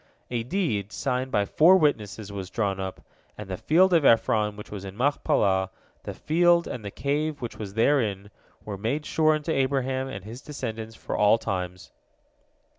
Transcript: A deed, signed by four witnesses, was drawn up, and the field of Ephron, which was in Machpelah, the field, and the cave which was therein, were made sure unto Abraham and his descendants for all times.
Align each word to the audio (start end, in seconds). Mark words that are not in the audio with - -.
A 0.31 0.41
deed, 0.41 0.91
signed 0.91 1.29
by 1.29 1.45
four 1.45 1.77
witnesses, 1.77 2.31
was 2.31 2.49
drawn 2.49 2.79
up, 2.79 3.01
and 3.37 3.47
the 3.47 3.55
field 3.55 3.93
of 3.93 4.03
Ephron, 4.03 4.55
which 4.55 4.71
was 4.71 4.83
in 4.83 4.97
Machpelah, 4.97 5.69
the 6.05 6.15
field, 6.15 6.67
and 6.67 6.83
the 6.83 6.89
cave 6.89 7.39
which 7.39 7.59
was 7.59 7.75
therein, 7.75 8.31
were 8.65 8.79
made 8.79 9.05
sure 9.05 9.35
unto 9.35 9.51
Abraham 9.51 10.07
and 10.07 10.25
his 10.25 10.41
descendants 10.41 10.95
for 10.95 11.15
all 11.15 11.37
times. 11.37 11.91